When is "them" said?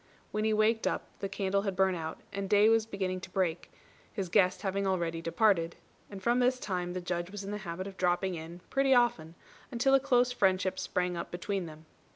11.67-11.85